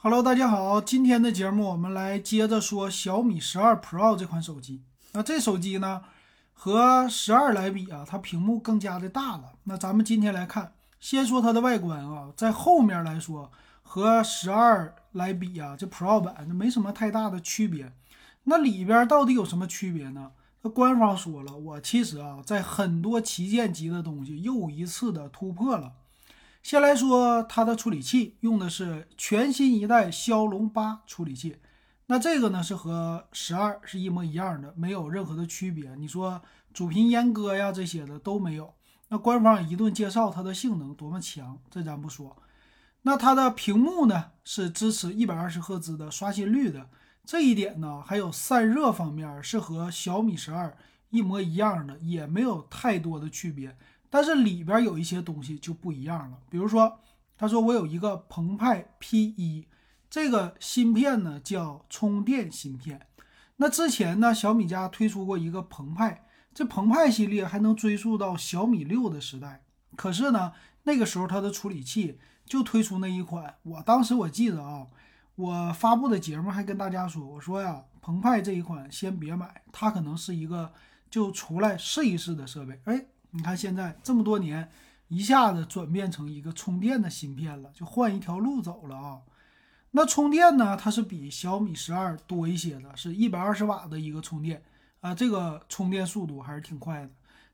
[0.00, 4.80] Hello，大家好，今天的节目我们来接着说小米十二 Pro 这款手机。
[5.10, 6.02] 那这手机呢，
[6.52, 9.54] 和十二来比啊，它屏幕更加的大了。
[9.64, 13.50] 那咱们今天来看，先说它的外观啊，在后面来说
[13.82, 17.92] 和十二来比啊，这 Pro 版那没什么太大的区别。
[18.44, 20.30] 那里边到底有什么区别呢？
[20.62, 25.94] 那官方说了，我其实啊，在很多旗舰级的东西又一次的突破了。
[26.62, 31.56] 先来说它的处理器，用的是全新一代骁龙八处理器。
[32.06, 35.94] 那这个呢是和十二是一模一样的，没有任何的区别。
[35.96, 36.40] 你说
[36.72, 38.74] 主频阉割呀这些的都没有。
[39.08, 42.36] 那官方一顿介绍它的性能多么强，这咱不说。
[43.02, 46.90] 那它的屏幕呢是支持一百二十赫兹的刷新率的，
[47.24, 50.76] 这一点呢还有散热方面是和小米十二
[51.10, 53.76] 一模一样的，也没有太多的区别。
[54.10, 56.98] 但是里边有一些东西就不一样了，比如说，
[57.36, 59.66] 他说我有一个澎湃 P1
[60.08, 63.06] 这个芯片呢，叫充电芯片。
[63.56, 66.24] 那之前呢，小米家推出过一个澎湃，
[66.54, 69.62] 这澎湃系列还能追溯到小米六的时代。
[69.94, 70.52] 可是呢，
[70.84, 73.56] 那个时候它的处理器就推出那一款。
[73.62, 74.86] 我当时我记得啊，
[75.34, 80.72] 我发布的节目还跟大家说，我说呀，澎湃这一款先别买，它可能是一个
[81.10, 82.80] 就出来试一试的设备。
[82.84, 83.04] 哎。
[83.30, 84.68] 你看现在这么多年，
[85.08, 89.20] 一下子转变成一个充电的芯片了，就换一条路走了啊。
[89.90, 94.62] 那充电呢，它是比小米十二多一些的，是一百二十瓦的一个充电
[95.00, 97.10] 啊，这个充电速度还是挺快的。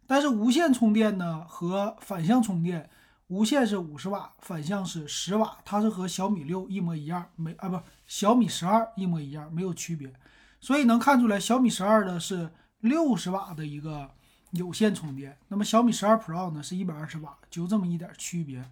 [0.06, 2.88] 但是无线充电呢和反向充电，
[3.28, 10.12] 无线是五十瓦，反向是十瓦，它是和小米六一模一样，没啊不，小米十二一模一样，没有区别。
[10.60, 14.10] 所以能看出来，小米十二的是六十瓦的一个。
[14.54, 18.64] 有线充电，那么小米十二 Pro 呢是一百二十瓦，就这么一点区别。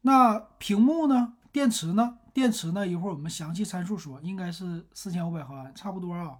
[0.00, 1.34] 那屏幕呢？
[1.52, 2.16] 电池呢？
[2.32, 2.86] 电池呢？
[2.86, 6.38] 一会儿我们详细参数说，应该是四千五百毫安，差不多啊。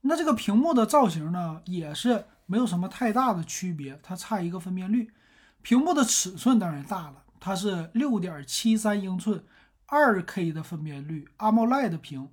[0.00, 5.12] 那这个屏幕的造型呢，也是没有什么太大的区别，它差一个分辨率。
[5.60, 9.44] 屏幕的尺寸当然大了，它是六点七三英寸，
[9.84, 12.30] 二 K 的分辨率，AMOLED 屏。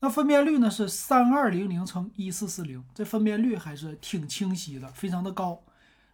[0.00, 5.60] 那分辨率呢是三二零零乘一四四零，这分辨率还是挺清晰的，非常的高。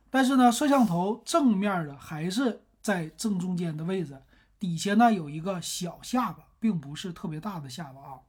[0.08, 4.22] 但是呢，摄像头正面的还是在正中间的位置，
[4.58, 8.20] 底下呢有一个小下巴，并不是特别大的下巴啊。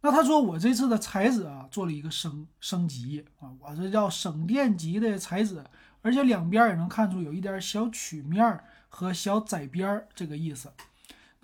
[0.00, 5.62] 那他说我这次的材质啊做了一个升升级啊，我这叫省电级的材质，
[6.02, 10.72] 而且两边也能看出有一点小曲面和小窄边这个意思。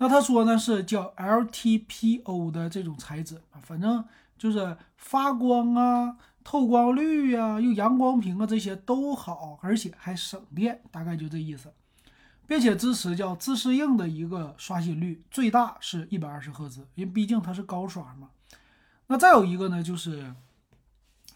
[0.01, 4.03] 那他说呢是叫 LTPO 的这种材质啊，反正
[4.35, 11.71] 就是发光啊、透光率呀、又阳光屏啊这些都好，而且还省电，大概就这意思，
[12.47, 18.31] 并且支持叫自适应的一个刷新率，最大是一百二十赫兹，因为毕竟它是高刷嘛。
[19.05, 20.33] 那再有一个呢，就是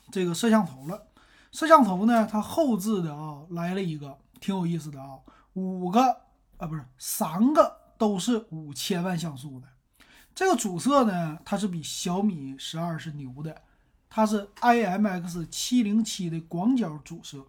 [0.10, 1.06] 这个摄像头了，
[1.52, 5.20] 摄像头呢它后置的啊来了一个挺有意思的啊，
[5.54, 6.02] 五个
[6.58, 7.85] 啊不是三个。
[7.98, 9.68] 都是五千万像素的，
[10.34, 13.62] 这个主摄呢，它是比小米十二是牛的，
[14.10, 17.46] 它是 IMX 七零七的广角主摄。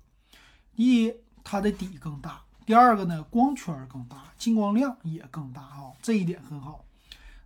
[0.75, 6.84] 第一，它的底更大；第二个呢，光圈更大，进光量也更大啊，这一点很好。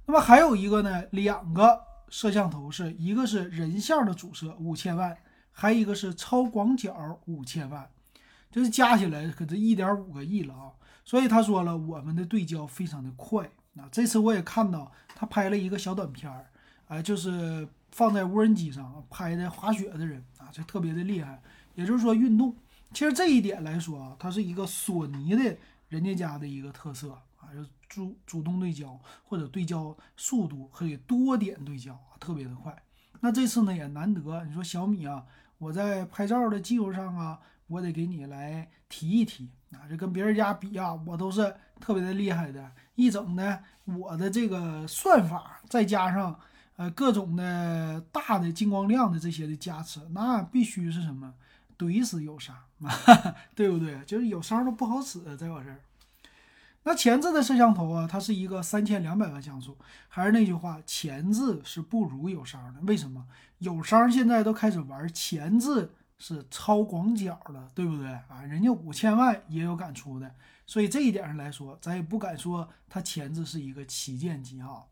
[0.06, 5.16] 那么还有一个呢，两个摄像头是一个是人像的主摄五千万，
[5.52, 7.88] 还一个是超广角五千万，
[8.50, 10.72] 就是加起来可这一点五个亿了啊。
[11.10, 13.44] 所以他说了，我们的对焦非常的快
[13.74, 13.88] 啊！
[13.90, 16.46] 这次我也看到他拍了一个小短片儿，
[16.86, 21.42] 哎，就是放在无人机上拍的滑雪的人啊，这特别的厉害。
[21.74, 22.54] 也就是说运动，
[22.92, 25.56] 其实这一点来说啊，它是一个索尼的
[25.88, 27.10] 人家家的一个特色
[27.40, 32.80] 啊，就主主动对焦或者对焦速度可以多点对焦啊，特别的快。
[33.18, 35.26] 那这次呢也难得，你说小米啊，
[35.58, 37.40] 我在拍照的技术上啊。
[37.70, 42.72] 我得给你来提一提啊，这跟别人家比啊，我都是特别的厉害的。
[42.96, 46.38] 一整呢，我的这个算法再加上
[46.74, 51.32] 呃各种的大的进光量的这些的加持，那必须是什么
[51.78, 52.56] 怼死有伤，
[53.54, 54.00] 对不对？
[54.04, 55.78] 就是有伤都不好使，在我这儿。
[56.82, 59.78] 那前置的摄像头啊，它是一个三千两百万像素，
[60.08, 62.80] 还是那句话，前置是不如友商的。
[62.82, 63.26] 为什么？
[63.58, 65.90] 友商现在都开始玩前置。
[66.20, 68.42] 是超广角了，对不对啊？
[68.42, 70.32] 人家五千万也有敢出的，
[70.66, 74.86] 所以这一点上来说，咱也不敢说它前置是一个旗舰机哈。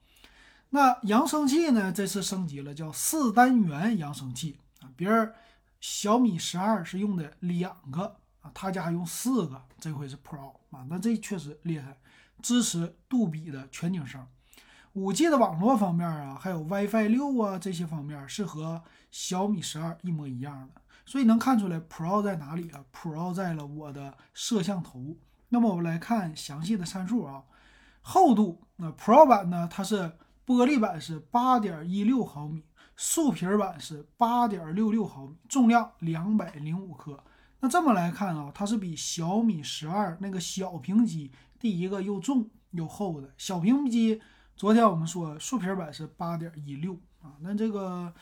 [0.70, 1.92] 那扬声器呢？
[1.92, 4.88] 这次升级了，叫四单元扬声器啊。
[4.96, 5.32] 别人
[5.80, 10.86] 小米十二是用的两个啊，他家用四个，这回是 Pro 啊。
[10.88, 11.98] 那这确实厉害，
[12.42, 14.26] 支持杜比的全景声。
[14.94, 25.16] 五 G 的网络方面啊，还有 WiFi 六啊这些方面是和小米十二一模一样的，所以能看出来 Pro 在哪里啊？Pro 在了我的摄像头。
[25.48, 27.42] 那么我们来看详细的参数啊，
[28.02, 30.12] 厚度，那 Pro 版呢，它是
[30.44, 32.62] 玻璃版是八点一六毫米，
[32.94, 37.18] 竖皮版是八点六六毫米，重量两百零五克。
[37.60, 44.20] 那这么来看啊，它是比小米十二那个小屏机，第一个又重又厚的小屏机。
[44.54, 48.12] 昨天我们说竖皮版是八点一六啊，那这个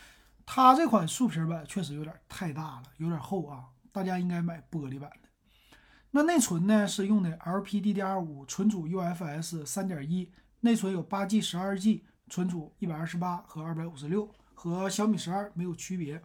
[0.47, 5.29] 它这款竖皮版确实有点太大了，有点厚啊，大家应该买玻璃版的。
[6.13, 16.23] 那内存呢是用的 LPDDR5，存储 UFS 三点一，内存有八 G、十二 G，存储一百二十八和二百五十六，和小米十二没有区别。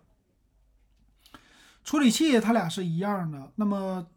[1.83, 4.07] 处理器它俩是一样的，那么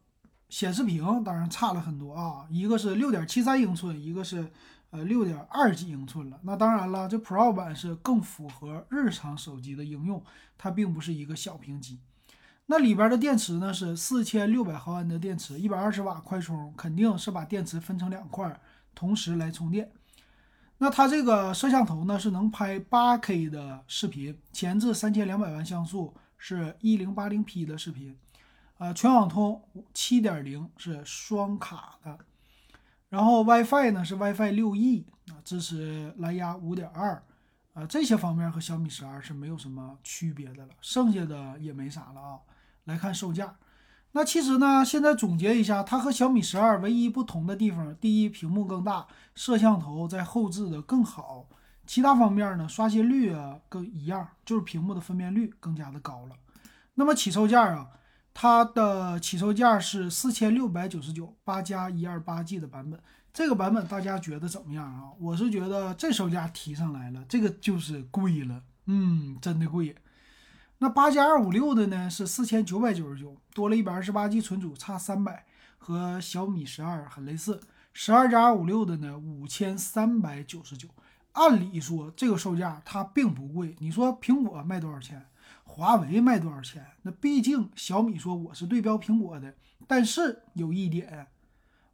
[0.51, 4.53] 显示屏当然差了很多啊，一个是六点七三英寸，一个是
[4.95, 6.39] 呃六点二几英寸了。
[6.43, 10.23] 那当然了，这 Pro 版是更符合日常手机的应用，
[10.57, 11.99] 它并不是一个小屏机。
[12.67, 18.61] 那里边的电池呢是四千六百毫安的电池，一百二十瓦快充，肯定是把电池分成两块，
[18.95, 19.91] 同时来充电。
[20.79, 28.17] 那它这个摄像头呢是能拍八 K 的视频，前置三千两百万像素，是一零八零 P 的视频，
[28.79, 29.61] 呃，全网通
[29.93, 32.19] 七点零是双卡的，
[33.15, 37.23] 然后 WiFi 呢是 WiFi 六 E 啊，支持蓝牙五点二。
[37.75, 42.39] 啊，这些方面和小米十二是没有什么区别的了，剩下的也没啥了啊。
[42.85, 43.55] 来看售价，
[44.13, 49.07] 那其实呢，现在总结一下，它和小米十二唯一不同的地方，第一，屏幕更大，
[49.37, 51.47] 摄像头在后置的更好，
[51.87, 56.37] 其他方面呢，刷新率啊更一样，就是屏幕的分辨率更加的高了。
[56.95, 57.89] 那么起售价啊，
[58.35, 63.01] 它的起售价是四千六百九十九，八加一二八 G 的版本，
[63.33, 65.05] 这个版本大家觉得怎么样啊？
[65.21, 69.95] 我是觉得这售价提上来了，这个就是贵了，嗯，真的贵。
[70.79, 75.47] 那八加二五六的呢是四千九百九十九，多了一百二十八 G 存储，差三百，
[75.79, 77.61] 和小米十二很类似。
[77.93, 80.89] 十二加二五六的呢五千三百九十九，
[81.33, 83.77] 按理说这个售价它并不贵。
[83.79, 85.25] 你说苹果卖多少钱？
[85.65, 86.87] 华为卖多少钱？
[87.03, 89.55] 那毕竟小米说我是对标苹果的，
[89.89, 91.27] 但是有一点，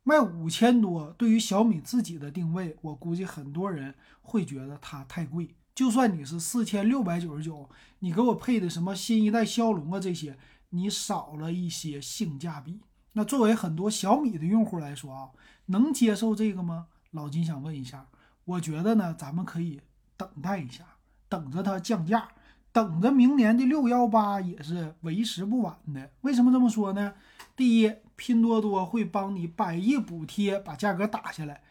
[0.02, 5.54] 卖五千多，对于小米自己的定位，我估计很多人会觉得它太贵。
[5.74, 7.70] 就算你是四千六百九十九，
[8.00, 10.36] 你给我配的什么新一代骁龙啊这些，
[10.70, 12.80] 你少了一些性价比。
[13.14, 15.30] 那作为很多小米的用户来说啊，
[15.66, 16.88] 能接受这个吗？
[17.12, 18.06] 老金想问一下。
[18.44, 19.80] 我觉得呢，咱们可以
[20.16, 20.84] 等待一下，
[21.28, 22.28] 等着它降价，
[22.72, 26.10] 等着明年的六幺八也是为时不晚的。
[26.20, 27.14] 为什么这么说呢？
[27.56, 31.62] 第一，拼多多会帮你百亿补贴把价格打下来。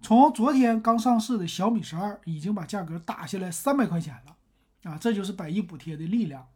[0.00, 6.46] 从昨天刚上市的小米十二已经把价格打下来三百块钱了，啊，这就是百亿补贴的力量。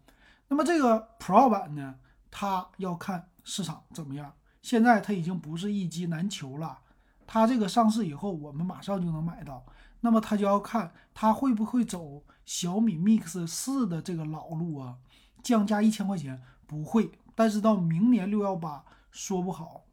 [0.48, 1.94] 那么这个 Pro 版呢，
[2.30, 4.32] 它要看市场怎么样。
[4.62, 6.78] 现在它已经不是一机难求了，
[7.26, 9.64] 它这个上市以后，我们马上就能买到。
[10.00, 14.98] 那么他就要看他会不会走小米 Mix 四的这个老路啊，
[15.42, 19.84] 降价一千块钱不会，但是到明年六幺八说不好。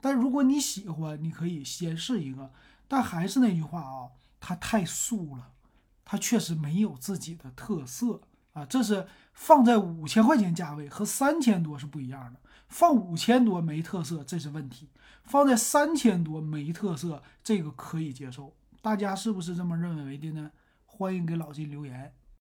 [0.00, 2.52] 但如果你喜欢，你可以先试一个。
[2.88, 5.52] 但还是那句话啊，它太素了，
[6.04, 8.20] 它确实没有自己的特色
[8.52, 8.66] 啊。
[8.66, 12.40] 这是放在五千块钱价位和三千多是不一样的。
[12.68, 14.88] 放五千多没特色，这是问题；
[15.24, 18.54] 放在三千多没特色，这个可以接受。
[18.82, 20.50] 大家是不是这么认为的呢？
[20.84, 22.12] 欢迎给老金留言。